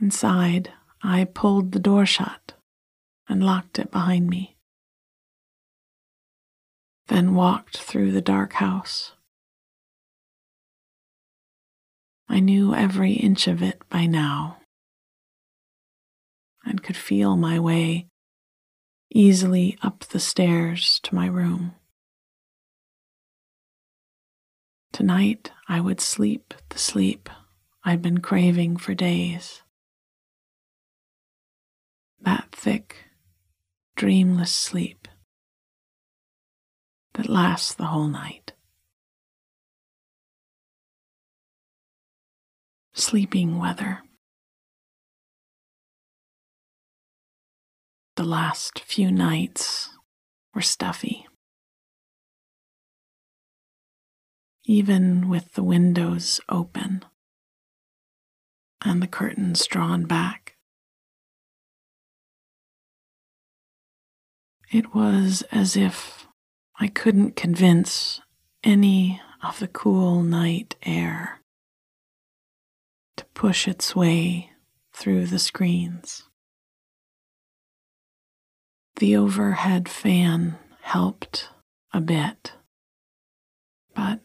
Inside, 0.00 0.72
I 1.02 1.24
pulled 1.24 1.72
the 1.72 1.78
door 1.78 2.04
shut 2.04 2.52
and 3.28 3.44
locked 3.44 3.78
it 3.78 3.90
behind 3.90 4.28
me. 4.28 4.55
Then 7.08 7.34
walked 7.34 7.78
through 7.78 8.12
the 8.12 8.20
dark 8.20 8.54
house. 8.54 9.12
I 12.28 12.40
knew 12.40 12.74
every 12.74 13.12
inch 13.12 13.46
of 13.46 13.62
it 13.62 13.82
by 13.88 14.06
now 14.06 14.58
and 16.64 16.82
could 16.82 16.96
feel 16.96 17.36
my 17.36 17.58
way 17.60 18.08
easily 19.10 19.78
up 19.82 20.00
the 20.00 20.18
stairs 20.18 21.00
to 21.04 21.14
my 21.14 21.26
room. 21.26 21.74
Tonight 24.92 25.52
I 25.68 25.80
would 25.80 26.00
sleep 26.00 26.54
the 26.70 26.78
sleep 26.78 27.30
I'd 27.84 28.02
been 28.02 28.18
craving 28.18 28.78
for 28.78 28.94
days. 28.94 29.62
That 32.20 32.48
thick, 32.50 33.04
dreamless 33.94 34.50
sleep 34.50 35.06
that 37.16 37.28
lasts 37.28 37.74
the 37.74 37.86
whole 37.86 38.08
night. 38.08 38.52
Sleeping 42.94 43.58
weather. 43.58 44.02
The 48.16 48.24
last 48.24 48.78
few 48.80 49.10
nights 49.10 49.90
were 50.54 50.62
stuffy. 50.62 51.26
even 54.66 55.28
with 55.28 55.52
the 55.52 55.62
windows 55.62 56.40
open 56.48 57.04
and 58.84 59.00
the 59.00 59.06
curtains 59.06 59.64
drawn 59.66 60.04
back. 60.04 60.56
It 64.72 64.92
was 64.92 65.44
as 65.52 65.76
if 65.76 66.25
I 66.78 66.88
couldn't 66.88 67.36
convince 67.36 68.20
any 68.62 69.20
of 69.42 69.60
the 69.60 69.68
cool 69.68 70.22
night 70.22 70.76
air 70.82 71.40
to 73.16 73.24
push 73.26 73.66
its 73.66 73.96
way 73.96 74.50
through 74.92 75.26
the 75.26 75.38
screens. 75.38 76.24
The 78.96 79.16
overhead 79.16 79.88
fan 79.88 80.58
helped 80.82 81.48
a 81.92 82.00
bit, 82.00 82.52
but 83.94 84.20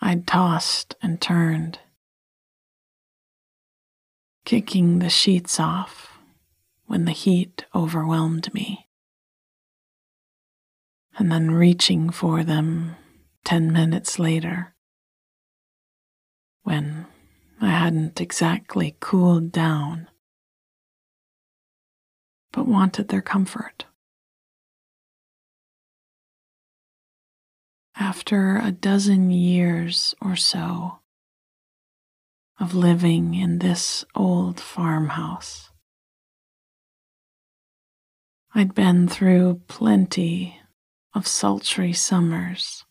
I'd 0.00 0.26
tossed 0.26 0.94
and 1.00 1.20
turned, 1.20 1.78
kicking 4.44 4.98
the 4.98 5.08
sheets 5.08 5.58
off 5.58 6.18
when 6.84 7.06
the 7.06 7.12
heat 7.12 7.64
overwhelmed 7.74 8.52
me, 8.52 8.85
and 11.18 11.30
then 11.32 11.50
reaching 11.50 12.10
for 12.10 12.44
them 12.44 12.96
ten 13.44 13.72
minutes 13.72 14.18
later 14.18 14.74
when 16.62 17.06
I 17.60 17.70
hadn't 17.70 18.20
exactly 18.20 18.96
cooled 19.00 19.52
down 19.52 20.08
but 22.52 22.66
wanted 22.66 23.08
their 23.08 23.22
comfort. 23.22 23.86
after 27.98 28.58
a 28.58 28.70
dozen 28.70 29.30
years 29.30 30.14
or 30.20 30.36
so 30.36 30.98
of 32.60 32.74
living 32.74 33.34
in 33.34 33.58
this 33.58 34.04
old 34.14 34.60
farmhouse. 34.60 35.70
I'd 38.54 38.74
been 38.74 39.08
through 39.08 39.62
plenty 39.66 40.60
of 41.16 41.26
sultry 41.26 41.94
summers, 41.94 42.84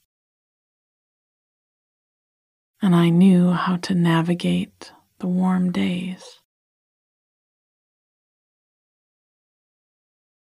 and 2.81 2.95
I 2.95 3.09
knew 3.09 3.51
how 3.51 3.75
to 3.77 3.93
navigate 3.93 4.91
the 5.19 5.27
warm 5.27 5.71
days. 5.71 6.39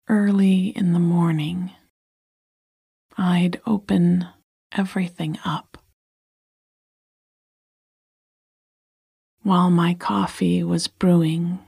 Early 0.08 0.68
in 0.68 0.94
the 0.94 0.98
morning, 0.98 1.72
I'd 3.18 3.60
open 3.66 4.28
everything 4.72 5.38
up. 5.44 5.76
While 9.42 9.68
my 9.68 9.92
coffee 9.92 10.64
was 10.64 10.88
brewing, 10.88 11.58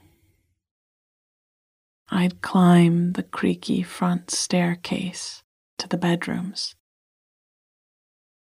I'd 2.08 2.40
climb 2.40 3.12
the 3.12 3.22
creaky 3.22 3.82
front 3.82 4.30
staircase 4.30 5.42
to 5.78 5.88
the 5.88 5.96
bedrooms 5.96 6.74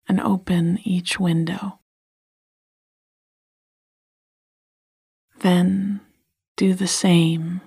and 0.08 0.20
open 0.20 0.78
each 0.84 1.20
window. 1.20 1.80
Then 5.40 6.00
do 6.56 6.74
the 6.74 6.86
same 6.86 7.60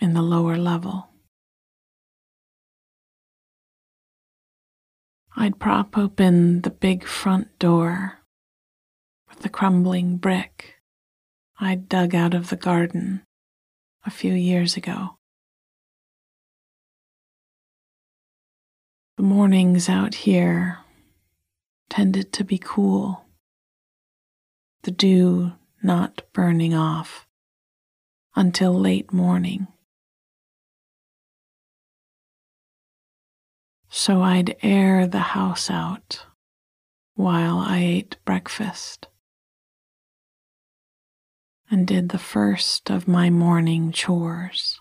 in 0.00 0.14
the 0.14 0.22
lower 0.22 0.56
level. 0.56 1.08
I'd 5.36 5.58
prop 5.58 5.96
open 5.96 6.60
the 6.62 6.70
big 6.70 7.04
front 7.06 7.58
door 7.58 8.18
with 9.28 9.40
the 9.40 9.48
crumbling 9.48 10.16
brick 10.18 10.80
I'd 11.62 11.90
dug 11.90 12.14
out 12.14 12.32
of 12.32 12.48
the 12.48 12.56
garden 12.56 13.22
a 14.06 14.10
few 14.10 14.32
years 14.32 14.78
ago. 14.78 15.18
The 19.20 19.26
mornings 19.26 19.90
out 19.90 20.14
here 20.14 20.78
tended 21.90 22.32
to 22.32 22.42
be 22.42 22.56
cool, 22.56 23.26
the 24.84 24.90
dew 24.90 25.52
not 25.82 26.22
burning 26.32 26.72
off 26.72 27.26
until 28.34 28.72
late 28.72 29.12
morning. 29.12 29.66
so 33.90 34.22
I'd 34.22 34.56
air 34.62 35.06
the 35.06 35.18
house 35.36 35.68
out 35.68 36.24
while 37.14 37.58
I 37.58 37.80
ate 37.80 38.16
breakfast. 38.24 39.08
and 41.70 41.86
did 41.86 42.08
the 42.08 42.18
first 42.18 42.90
of 42.90 43.06
my 43.06 43.28
morning 43.28 43.92
chores. 43.92 44.80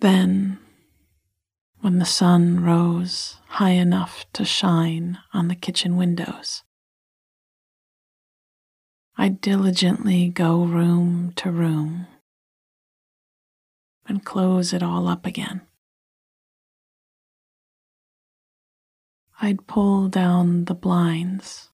Then, 0.00 0.58
when 1.80 1.98
the 1.98 2.06
sun 2.06 2.64
rose 2.64 3.36
high 3.48 3.72
enough 3.72 4.24
to 4.32 4.46
shine 4.46 5.18
on 5.34 5.48
the 5.48 5.54
kitchen 5.54 5.98
windows, 5.98 6.62
I 9.18 9.28
diligently 9.28 10.30
go 10.30 10.64
room 10.64 11.34
to 11.36 11.50
room 11.50 12.06
and 14.06 14.24
close 14.24 14.72
it 14.72 14.82
all 14.82 15.06
up 15.06 15.26
again. 15.26 15.60
I'd 19.42 19.66
pull 19.66 20.08
down 20.08 20.64
the 20.64 20.74
blinds 20.74 21.68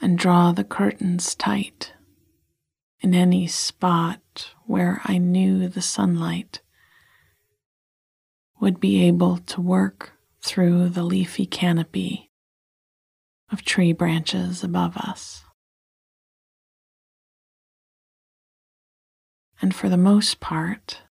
and 0.00 0.16
draw 0.16 0.52
the 0.52 0.62
curtains 0.62 1.34
tight 1.34 1.94
in 3.00 3.14
any 3.14 3.46
spot 3.46 4.54
where 4.66 5.00
I 5.04 5.18
knew 5.18 5.68
the 5.68 5.82
sunlight 5.82 6.60
would 8.60 8.80
be 8.80 9.02
able 9.04 9.38
to 9.38 9.60
work 9.60 10.12
through 10.42 10.88
the 10.88 11.04
leafy 11.04 11.46
canopy 11.46 12.30
of 13.50 13.64
tree 13.64 13.92
branches 13.92 14.64
above 14.64 14.96
us. 14.96 15.44
And 19.60 19.74
for 19.74 19.88
the 19.88 19.96
most 19.96 20.40
part, 20.40 21.02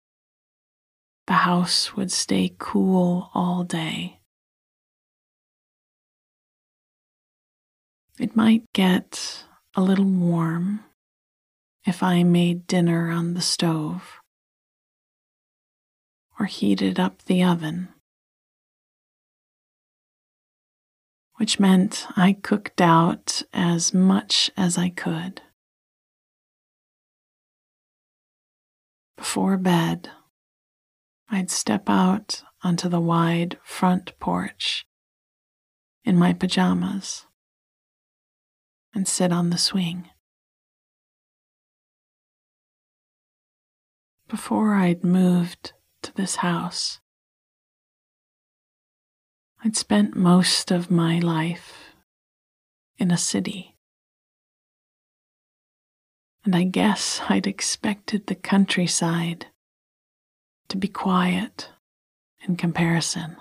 the 1.27 1.35
house 1.35 1.97
would 1.97 2.13
stay 2.13 2.55
cool 2.59 3.31
all 3.35 3.65
day. 3.65 4.21
It 8.19 8.37
might 8.37 8.63
get 8.73 9.45
a 9.75 9.83
little 9.83 10.05
warm 10.05 10.81
if 11.87 12.03
I 12.03 12.25
made 12.25 12.67
dinner 12.67 13.11
on 13.11 13.35
the 13.35 13.41
stove 13.41 14.21
or 16.39 16.47
heated 16.47 16.99
up 16.99 17.23
the 17.23 17.45
oven, 17.45 17.89
which 21.37 21.61
meant 21.61 22.07
I 22.17 22.33
cooked 22.33 22.81
out 22.81 23.43
as 23.53 23.95
much 23.95 24.51
as 24.57 24.77
I 24.77 24.89
could. 24.89 25.43
Before 29.17 29.57
bed, 29.57 30.11
I'd 31.31 31.51
step 31.51 31.89
out 31.89 32.43
onto 32.65 32.89
the 32.89 33.01
wide 33.01 33.59
front 33.63 34.19
porch 34.19 34.87
in 36.05 36.17
my 36.17 36.33
pajamas 36.33 37.27
and 38.93 39.07
sit 39.07 39.31
on 39.31 39.51
the 39.51 39.59
swing. 39.59 40.11
Before 44.29 44.75
I'd 44.75 45.05
moved 45.05 45.73
to 46.03 46.15
this 46.15 46.37
house. 46.37 47.01
I'd 49.65 49.77
spent 49.77 50.17
most 50.17 50.71
of 50.71 50.91
my 50.91 51.19
life 51.19 51.95
in 52.99 53.11
a 53.11 53.17
city. 53.17 53.77
And 56.45 56.55
I 56.55 56.65
guess 56.65 57.21
I'd 57.29 57.47
expected 57.47 58.27
the 58.27 58.35
countryside 58.35 59.47
to 60.69 60.77
be 60.77 60.89
quiet 60.89 61.71
in 62.47 62.57
comparison. 62.57 63.37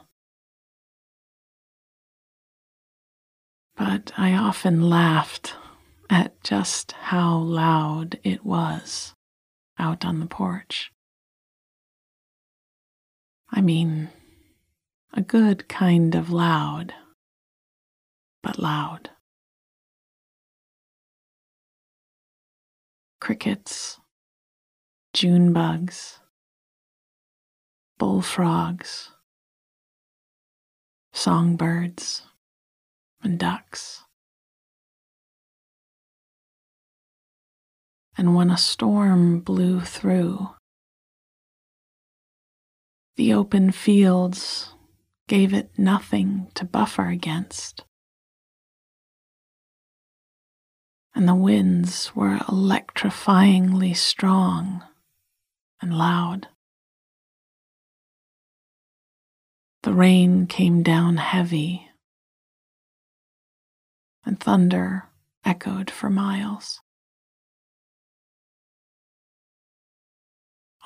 But 3.76 4.12
I 4.18 4.34
often 4.34 4.90
laughed 4.90 5.56
at 6.10 6.42
just 6.44 6.94
how 6.94 7.38
loud 7.38 8.20
it 8.24 8.46
was 8.46 9.15
out 9.78 10.06
on 10.06 10.20
the 10.20 10.26
porch. 10.26 10.92
I 13.52 13.62
mean, 13.62 14.10
a 15.14 15.22
good 15.22 15.68
kind 15.68 16.16
of 16.16 16.30
loud, 16.30 16.94
but 18.42 18.60
loud. 18.60 19.10
Crickets, 23.22 24.00
June 25.14 25.54
bugs, 25.54 26.20
bullfrogs, 27.98 29.12
songbirds, 31.14 32.24
and 33.24 33.40
ducks. 33.40 34.05
And 38.18 38.36
when 38.36 38.50
a 38.50 38.58
storm 38.58 39.40
blew 39.40 39.82
through, 39.82 40.50
the 43.16 43.34
open 43.34 43.72
fields 43.72 44.74
gave 45.28 45.54
it 45.54 45.72
nothing 45.78 46.48
to 46.54 46.66
buffer 46.66 47.08
against. 47.08 47.84
And 51.14 51.28
the 51.28 51.36
winds 51.36 52.14
were 52.14 52.40
electrifyingly 52.50 53.96
strong 53.96 54.84
and 55.82 55.98
loud. 55.98 56.50
The 59.84 59.94
rain 59.94 60.48
came 60.48 60.84
down 60.84 61.18
heavy, 61.18 61.90
and 64.26 64.40
thunder 64.40 65.10
echoed 65.46 65.92
for 65.92 66.10
miles. 66.10 66.82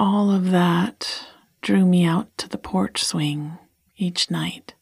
All 0.02 0.32
of 0.32 0.52
that 0.52 1.28
drew 1.62 1.86
me 1.86 2.06
out 2.06 2.30
to 2.38 2.48
the 2.48 2.58
porch 2.58 3.04
swing 3.04 3.58
each 3.98 4.32
night. 4.32 4.74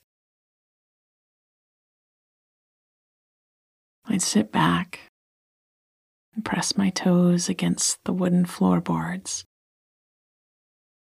I'd 4.05 4.21
sit 4.21 4.51
back 4.51 4.99
and 6.35 6.45
press 6.45 6.77
my 6.77 6.91
toes 6.91 7.49
against 7.49 8.03
the 8.03 8.13
wooden 8.13 8.45
floorboards 8.45 9.43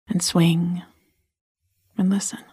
and 0.07 0.21
swing 0.21 0.83
and 1.97 2.11
listen. 2.11 2.43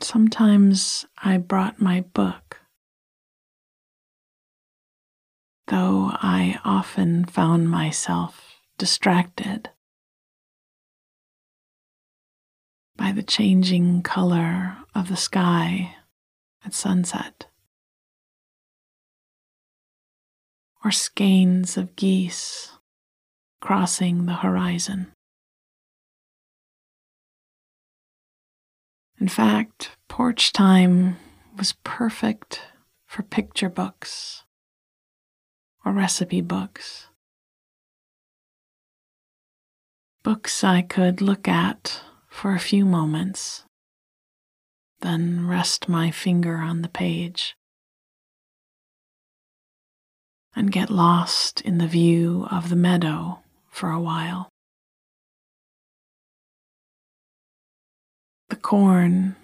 Sometimes 0.00 1.04
I 1.22 1.36
brought 1.36 1.78
my 1.78 2.00
book 2.00 2.61
though 5.72 6.10
I 6.12 6.60
often 6.66 7.24
found 7.24 7.70
myself 7.70 8.60
distracted 8.76 9.70
by 12.94 13.10
the 13.10 13.22
changing 13.22 14.02
color 14.02 14.76
of 14.94 15.08
the 15.08 15.16
sky 15.16 15.96
at 16.62 16.74
sunset, 16.74 17.46
or 20.84 20.90
skeins 20.90 21.78
of 21.78 21.96
geese 21.96 22.72
crossing 23.62 24.26
the 24.26 24.34
horizon. 24.34 25.10
In 29.18 29.28
fact, 29.28 29.96
porch 30.06 30.52
time 30.52 31.16
was 31.56 31.76
perfect 31.82 32.60
for 33.06 33.22
picture 33.22 33.70
books 33.70 34.44
or 35.84 35.92
recipe 35.92 36.40
books. 36.40 37.08
Books 40.22 40.62
I 40.62 40.82
could 40.82 41.20
look 41.20 41.48
at 41.48 42.02
for 42.28 42.54
a 42.54 42.60
few 42.60 42.84
moments, 42.84 43.64
then 45.00 45.46
rest 45.46 45.88
my 45.88 46.10
finger 46.10 46.56
on 46.56 46.82
the 46.82 46.88
page 46.88 47.56
and 50.54 50.70
get 50.70 50.90
lost 50.90 51.60
in 51.62 51.78
the 51.78 51.86
view 51.86 52.46
of 52.50 52.68
the 52.68 52.76
meadow 52.76 53.40
for 53.70 53.90
a 53.90 54.00
while. 54.00 54.48
The 58.48 58.56
corn 58.56 59.36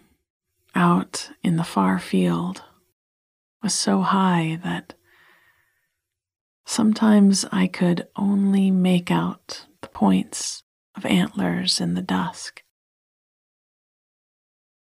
out 0.74 1.30
in 1.42 1.56
the 1.56 1.64
far 1.64 1.98
field 1.98 2.62
was 3.62 3.74
so 3.74 4.02
high 4.02 4.60
that 4.62 4.94
Sometimes 6.70 7.46
I 7.50 7.66
could 7.66 8.06
only 8.14 8.70
make 8.70 9.10
out 9.10 9.64
the 9.80 9.88
points 9.88 10.64
of 10.94 11.06
antlers 11.06 11.80
in 11.80 11.94
the 11.94 12.02
dusk, 12.02 12.62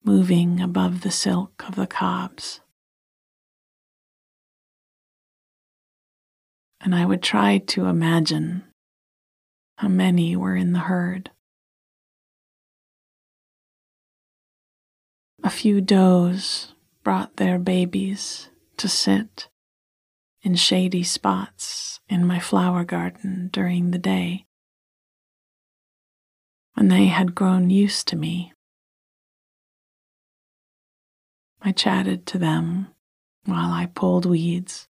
moving 0.04 0.60
above 0.60 1.00
the 1.00 1.12
silk 1.12 1.64
of 1.66 1.76
the 1.76 1.88
cobs. 1.88 2.60
And 6.82 6.94
I 6.94 7.06
would 7.06 7.24
try 7.24 7.60
to 7.60 7.86
imagine 7.86 8.66
how 9.78 9.88
many 9.88 10.36
were 10.36 10.58
in 10.58 10.74
the 10.74 10.80
herd. 10.80 11.32
A 15.42 15.50
few 15.50 15.80
does 15.80 16.74
brought 17.02 17.38
their 17.38 17.58
babies 17.58 18.50
to 18.76 18.90
sit 18.90 19.48
in 20.48 20.56
shady 20.56 21.04
spots 21.04 22.00
in 22.08 22.26
my 22.26 22.40
flower 22.40 22.86
garden 22.86 23.50
during 23.52 23.92
the 23.92 23.98
day. 23.98 24.46
When 26.76 26.88
they 26.88 27.08
had 27.08 27.36
grown 27.36 27.70
used 27.70 28.08
to 28.08 28.16
me, 28.16 28.54
I 31.62 31.74
chatted 31.74 32.26
to 32.28 32.38
them 32.38 32.88
while 33.44 33.72
I 33.72 33.88
pulled 33.88 34.26
weeds 34.26 34.88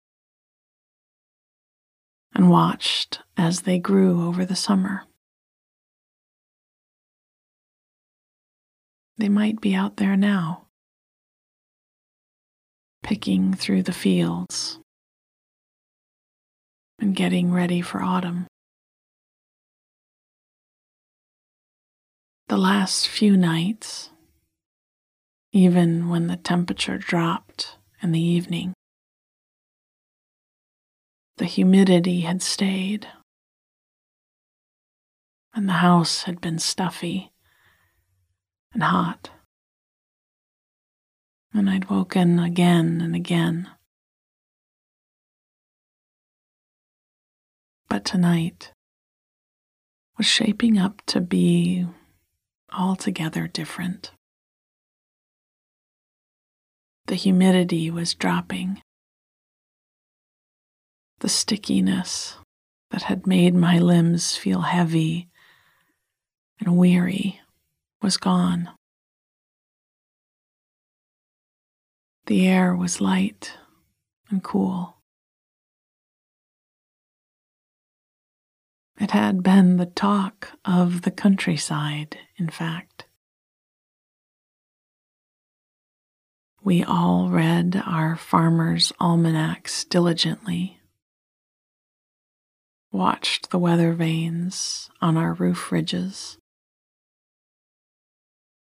and 2.35 2.51
watched 2.51 3.21
as 3.37 3.61
they 3.61 3.79
grew 3.79 4.27
over 4.27 4.45
the 4.45 4.57
summer. 4.57 5.05
They 9.19 9.29
might 9.29 9.61
be 9.61 9.73
out 9.73 9.99
there 9.99 10.17
now, 10.17 10.67
picking 13.05 13.55
through 13.55 13.85
the 13.85 13.93
fields 13.93 14.81
and 17.05 17.15
getting 17.15 17.53
ready 17.53 17.83
for 17.83 18.01
autumn. 18.01 18.47
The 22.49 22.57
last 22.57 23.07
few 23.07 23.37
nights, 23.37 24.09
even 25.53 26.09
when 26.09 26.29
the 26.29 26.39
temperature 26.39 26.97
dropped 26.97 27.77
in 28.03 28.13
the 28.13 28.23
evening, 28.23 28.73
the 31.37 31.45
humidity 31.45 32.23
had 32.23 32.41
stayed, 32.41 33.07
and 35.53 35.69
the 35.69 35.85
house 35.85 36.23
had 36.23 36.41
been 36.41 36.59
stuffy 36.59 37.33
and 38.73 38.83
hot. 38.83 39.29
And 41.53 41.69
I'd 41.69 41.91
woken 41.91 42.39
again 42.39 43.03
and 43.03 43.15
again. 43.15 43.69
But 47.95 48.05
tonight 48.05 48.73
was 50.19 50.27
shaping 50.27 50.77
up 50.77 51.01
to 51.07 51.21
be 51.21 51.87
altogether 52.73 53.47
different. 53.47 54.11
The 57.07 57.15
humidity 57.15 57.93
was 57.93 58.13
dropping. 58.15 58.83
The 61.21 61.29
stickiness 61.29 62.37
that 62.91 63.03
had 63.03 63.29
made 63.29 63.55
my 63.55 63.79
limbs 63.79 64.37
feel 64.37 64.63
heavy 64.63 65.29
and 66.59 66.77
weary 66.77 67.41
was 68.03 68.17
gone. 68.17 68.71
The 72.27 72.49
air 72.49 72.75
was 72.75 73.01
light 73.01 73.53
and 74.31 74.43
cool. 74.43 74.97
It 79.05 79.11
had 79.11 79.43
been 79.43 79.77
the 79.77 79.85
talk 79.85 80.53
of 80.65 81.03
the 81.03 81.11
countryside, 81.11 82.17
in 82.39 82.49
fact. 82.49 83.05
We 86.63 86.83
all 86.83 87.29
read 87.29 87.83
our 87.85 88.17
farmers' 88.17 88.95
almanacs 88.99 89.85
diligently, 89.85 90.81
watched 92.93 93.51
the 93.51 93.59
weather 93.59 93.93
vanes 93.93 94.89
on 95.03 95.19
our 95.19 95.35
roof 95.35 95.71
ridges, 95.71 96.39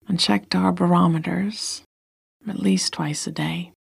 and 0.08 0.20
checked 0.20 0.54
our 0.54 0.72
barometers 0.72 1.82
at 2.48 2.60
least 2.60 2.94
twice 2.94 3.26
a 3.26 3.32
day. 3.32 3.74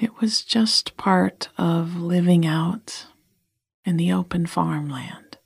It 0.00 0.20
was 0.20 0.44
just 0.44 0.96
part 0.96 1.48
of 1.58 1.96
living 1.96 2.46
out 2.46 3.06
in 3.84 3.96
the 3.96 4.12
open 4.12 4.46
farmland. 4.46 5.38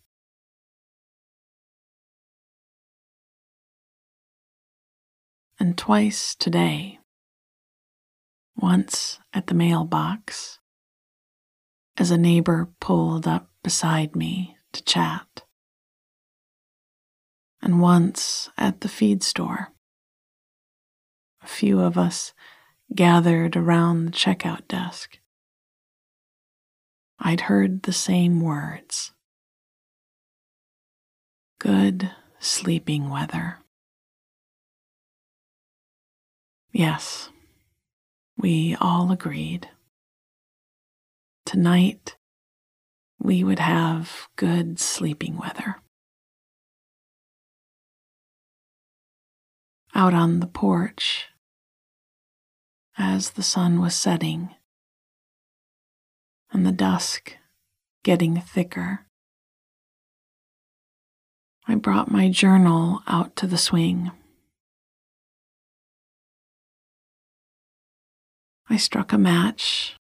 And 5.58 5.78
twice 5.78 6.34
today, 6.34 6.98
once 8.54 9.20
at 9.32 9.46
the 9.46 9.54
mailbox, 9.54 10.58
as 11.96 12.10
a 12.10 12.18
neighbor 12.18 12.68
pulled 12.78 13.26
up 13.26 13.48
beside 13.62 14.14
me 14.14 14.56
to 14.72 14.82
chat 14.84 15.44
and 17.62 17.80
once 17.80 18.50
at 18.58 18.82
the 18.82 18.88
feed 18.88 19.22
store. 19.22 19.68
A 21.42 21.46
few 21.46 21.80
of 21.80 21.96
us 21.96 22.34
gathered 22.94 23.56
around 23.56 24.06
the 24.06 24.12
checkout 24.12 24.68
desk. 24.68 25.18
I'd 27.18 27.42
heard 27.42 27.82
the 27.82 27.92
same 27.92 28.40
words 28.40 29.12
good 31.58 32.10
sleeping 32.40 33.08
weather. 33.08 33.58
Yes, 36.72 37.30
we 38.36 38.76
all 38.80 39.12
agreed. 39.12 39.68
Tonight, 41.46 42.16
we 43.20 43.44
would 43.44 43.60
have 43.60 44.28
good 44.34 44.80
sleeping 44.80 45.36
weather. 45.36 45.76
out 49.94 50.14
on 50.14 50.40
the 50.40 50.46
porch 50.46 51.28
as 52.96 53.30
the 53.30 53.42
sun 53.42 53.80
was 53.80 53.94
setting 53.94 54.54
and 56.52 56.66
the 56.66 56.72
dusk 56.72 57.36
getting 58.02 58.40
thicker. 58.40 59.06
I 61.66 61.76
brought 61.76 62.10
my 62.10 62.28
journal 62.28 63.02
out 63.06 63.36
to 63.36 63.46
the 63.46 63.56
swing. 63.56 64.10
I 68.68 68.76
struck 68.76 69.12
a 69.12 69.18
match 69.18 69.94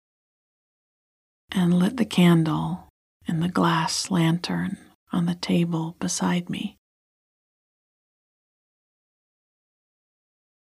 and 1.51 1.79
lit 1.79 1.97
the 1.97 2.05
candle 2.05 2.89
in 3.27 3.41
the 3.41 3.49
glass 3.49 4.11
lantern 4.11 4.79
on 5.13 5.27
the 5.27 5.35
table 5.35 5.97
beside 5.99 6.49
me. 6.49 6.77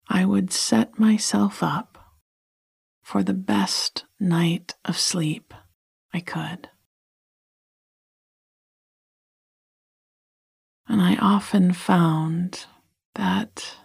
I 0.09 0.25
would 0.25 0.51
set 0.51 0.99
myself 0.99 1.63
up 1.63 1.92
for 3.03 3.21
the 3.21 3.33
best 3.33 4.05
night 4.19 4.73
of 4.85 4.97
sleep 4.97 5.53
I 6.13 6.21
could. 6.21 6.69
And 10.87 11.01
I 11.01 11.15
often 11.17 11.73
found 11.73 12.65
that 13.15 13.77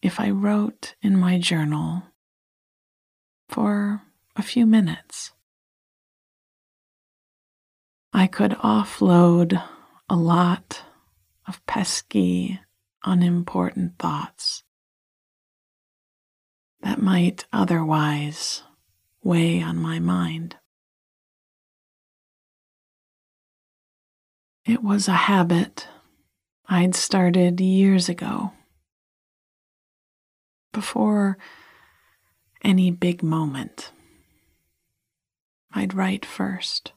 if 0.00 0.18
I 0.18 0.30
wrote 0.30 0.94
in 1.02 1.18
my 1.18 1.38
journal 1.38 2.02
for 3.48 4.02
a 4.34 4.42
few 4.42 4.66
minutes, 4.66 5.32
I 8.12 8.26
could 8.26 8.52
offload 8.52 9.62
a 10.08 10.16
lot 10.16 10.82
of 11.46 11.64
pesky, 11.66 12.60
unimportant 13.04 13.98
thoughts 13.98 14.64
that 16.82 17.00
might 17.00 17.46
otherwise 17.52 18.62
weigh 19.22 19.62
on 19.62 19.76
my 19.76 19.98
mind. 19.98 20.56
It 24.66 24.82
was 24.82 25.08
a 25.08 25.12
habit 25.12 25.88
I'd 26.68 26.94
started 26.94 27.60
years 27.60 28.08
ago, 28.08 28.52
before 30.72 31.38
any 32.64 32.90
big 32.90 33.22
moment. 33.22 33.92
I'd 35.74 35.94
write 35.94 36.24
first. 36.24 36.92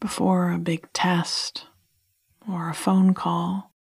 Before 0.00 0.50
a 0.50 0.58
big 0.58 0.92
test 0.92 1.66
or 2.48 2.68
a 2.68 2.74
phone 2.74 3.14
call 3.14 3.73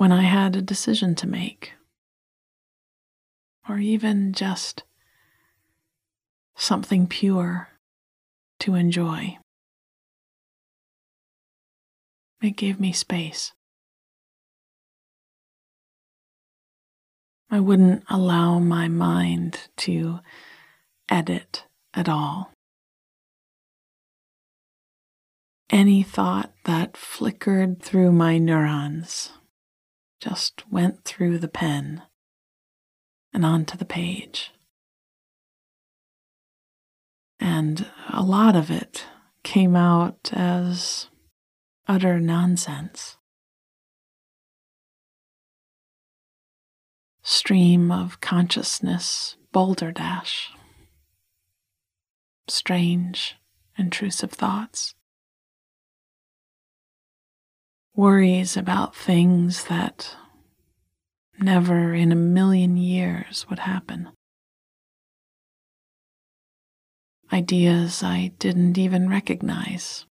when 0.00 0.12
I 0.12 0.22
had 0.22 0.56
a 0.56 0.62
decision 0.62 1.14
to 1.16 1.26
make, 1.26 1.74
or 3.68 3.76
even 3.76 4.32
just 4.32 4.82
something 6.56 7.06
pure 7.06 7.68
to 8.60 8.76
enjoy. 8.76 9.36
It 12.40 12.56
gave 12.56 12.80
me 12.80 12.92
space. 12.94 13.52
I 17.50 17.60
wouldn't 17.60 18.02
allow 18.08 18.58
my 18.58 18.88
mind 18.88 19.68
to 19.84 20.20
edit 21.10 21.66
at 21.92 22.08
all. 22.08 22.52
any 25.72 26.02
thought 26.02 26.52
that 26.64 26.96
flickered 26.96 27.80
through 27.80 28.10
my 28.10 28.36
neurons 28.38 29.30
just 30.20 30.70
went 30.70 31.04
through 31.04 31.38
the 31.38 31.48
pen 31.48 32.02
and 33.32 33.44
onto 33.44 33.76
the 33.76 33.84
page. 33.84 34.52
And 37.38 37.86
a 38.12 38.22
lot 38.22 38.54
of 38.54 38.70
it 38.70 39.06
came 39.42 39.74
out 39.74 40.30
as 40.32 41.08
utter 41.88 42.20
nonsense. 42.20 43.16
Stream 47.22 47.90
of 47.90 48.20
consciousness, 48.20 49.36
boulder 49.52 49.92
dash. 49.92 50.50
Strange, 52.48 53.36
intrusive 53.78 54.32
thoughts. 54.32 54.94
Worries 58.00 58.56
about 58.56 58.96
things 58.96 59.64
that 59.64 60.16
never 61.38 61.92
in 61.92 62.12
a 62.12 62.16
million 62.16 62.78
years 62.78 63.44
would 63.50 63.58
happen. 63.58 64.08
Ideas 67.30 68.02
I 68.02 68.32
didn't 68.38 68.78
even 68.78 69.10
recognize 69.10 70.06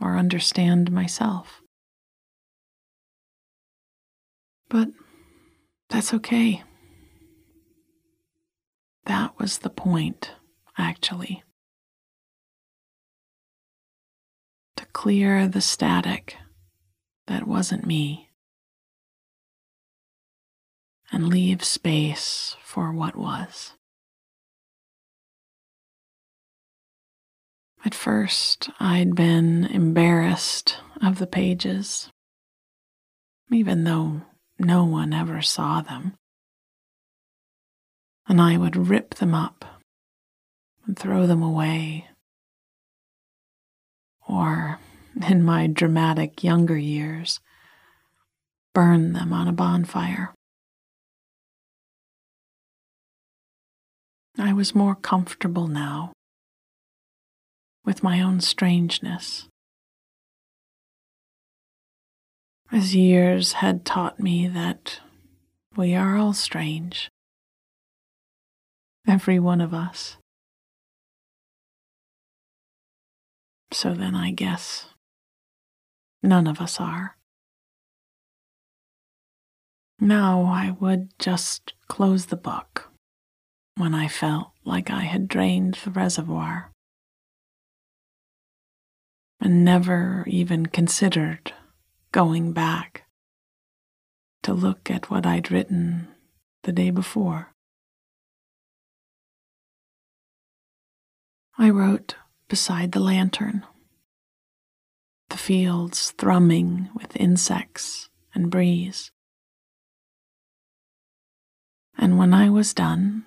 or 0.00 0.16
understand 0.16 0.92
myself. 0.92 1.60
But 4.70 4.90
that's 5.88 6.14
okay. 6.14 6.62
That 9.06 9.36
was 9.40 9.58
the 9.58 9.70
point, 9.70 10.36
actually. 10.78 11.42
To 14.76 14.86
clear 14.92 15.48
the 15.48 15.60
static 15.60 16.36
that 17.28 17.46
wasn't 17.46 17.86
me 17.86 18.30
and 21.12 21.28
leave 21.28 21.62
space 21.62 22.56
for 22.62 22.92
what 22.92 23.16
was. 23.16 23.74
At 27.84 27.94
first, 27.94 28.70
I'd 28.80 29.14
been 29.14 29.64
embarrassed 29.64 30.78
of 31.00 31.18
the 31.18 31.26
pages, 31.26 32.10
even 33.50 33.84
though 33.84 34.22
no 34.58 34.84
one 34.84 35.12
ever 35.12 35.40
saw 35.40 35.80
them. 35.80 36.14
And 38.26 38.40
I 38.40 38.56
would 38.58 38.76
rip 38.76 39.14
them 39.14 39.34
up 39.34 39.64
and 40.86 40.98
throw 40.98 41.26
them 41.26 41.42
away. 41.42 42.08
Or, 44.28 44.80
in 45.24 45.42
my 45.42 45.66
dramatic 45.66 46.44
younger 46.44 46.76
years, 46.76 47.40
burn 48.74 49.12
them 49.12 49.32
on 49.32 49.48
a 49.48 49.52
bonfire. 49.52 50.34
I 54.38 54.52
was 54.52 54.74
more 54.74 54.94
comfortable 54.94 55.66
now 55.66 56.12
with 57.84 58.02
my 58.02 58.20
own 58.20 58.40
strangeness. 58.40 59.48
As 62.70 62.94
years 62.94 63.54
had 63.54 63.84
taught 63.84 64.20
me 64.20 64.46
that 64.46 65.00
we 65.76 65.94
are 65.94 66.16
all 66.16 66.34
strange, 66.34 67.08
every 69.08 69.38
one 69.38 69.60
of 69.60 69.72
us. 69.72 70.18
So 73.72 73.94
then 73.94 74.14
I 74.14 74.30
guess 74.30 74.86
none 76.22 76.46
of 76.46 76.60
us 76.60 76.80
are. 76.80 77.16
Now 80.00 80.44
I 80.44 80.76
would 80.78 81.10
just 81.18 81.74
close 81.88 82.26
the 82.26 82.36
book 82.36 82.90
when 83.76 83.94
I 83.94 84.08
felt 84.08 84.50
like 84.64 84.90
I 84.90 85.02
had 85.02 85.28
drained 85.28 85.78
the 85.84 85.90
reservoir 85.90 86.70
and 89.40 89.64
never 89.64 90.24
even 90.26 90.66
considered 90.66 91.52
going 92.12 92.52
back 92.52 93.04
to 94.42 94.52
look 94.52 94.90
at 94.90 95.10
what 95.10 95.26
I'd 95.26 95.50
written 95.50 96.08
the 96.62 96.72
day 96.72 96.90
before. 96.90 97.52
I 101.56 101.70
wrote 101.70 102.14
beside 102.48 102.92
the 102.92 103.00
lantern, 103.00 103.64
the 105.30 105.36
fields 105.36 106.12
thrumming 106.12 106.88
with 106.94 107.16
insects 107.16 108.08
and 108.34 108.50
breeze. 108.50 109.10
And 111.96 112.16
when 112.16 112.32
I 112.32 112.48
was 112.48 112.72
done, 112.72 113.26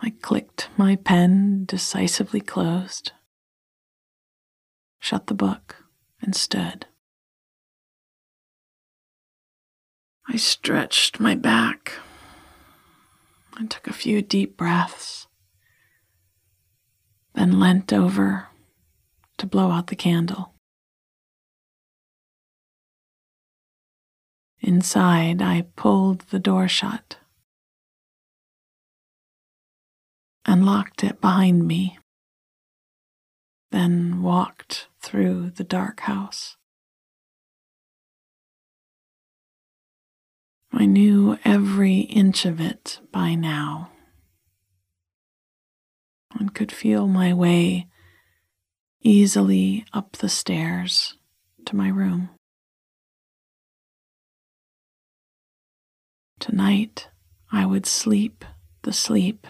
I 0.00 0.10
clicked 0.10 0.68
my 0.76 0.96
pen 0.96 1.64
decisively 1.64 2.40
closed, 2.40 3.12
shut 5.00 5.28
the 5.28 5.34
book, 5.34 5.76
and 6.20 6.34
stood. 6.34 6.86
I 10.28 10.36
stretched 10.36 11.20
my 11.20 11.34
back 11.36 11.92
and 13.56 13.70
took 13.70 13.86
a 13.86 13.92
few 13.92 14.20
deep 14.22 14.56
breaths, 14.56 15.28
then 17.34 17.60
leant 17.60 17.92
over 17.92 18.48
to 19.38 19.46
blow 19.46 19.70
out 19.70 19.86
the 19.86 19.96
candle. 19.96 20.55
Inside, 24.60 25.42
I 25.42 25.62
pulled 25.76 26.20
the 26.30 26.38
door 26.38 26.68
shut 26.68 27.18
and 30.44 30.64
locked 30.64 31.04
it 31.04 31.20
behind 31.20 31.66
me, 31.66 31.98
then 33.70 34.22
walked 34.22 34.88
through 35.00 35.50
the 35.50 35.64
dark 35.64 36.00
house. 36.00 36.56
I 40.72 40.84
knew 40.84 41.38
every 41.44 42.00
inch 42.00 42.44
of 42.44 42.60
it 42.60 43.00
by 43.10 43.34
now 43.34 43.90
and 46.38 46.54
could 46.54 46.70
feel 46.70 47.06
my 47.06 47.32
way 47.32 47.86
easily 49.00 49.84
up 49.92 50.12
the 50.16 50.28
stairs 50.28 51.16
to 51.64 51.74
my 51.74 51.88
room. 51.88 52.35
Tonight 56.38 57.08
I 57.50 57.64
would 57.66 57.86
sleep 57.86 58.44
the 58.82 58.92
sleep 58.92 59.46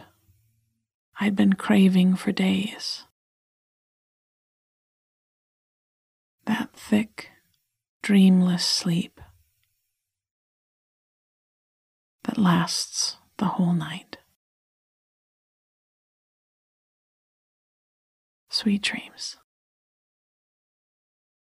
I'd 1.19 1.35
been 1.35 1.55
craving 1.55 2.17
for 2.17 2.31
days. 2.31 3.05
That 6.45 6.73
thick, 6.75 7.31
dreamless 8.03 8.65
sleep 8.65 9.21
that 12.25 12.39
lasts 12.39 13.17
the 13.39 13.47
whole 13.47 13.73
night. 13.73 14.19
Sweet 18.51 18.83
dreams. 18.83 19.37